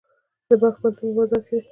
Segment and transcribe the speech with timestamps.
[0.47, 1.67] د بلخ پوهنتون په مزار کې دی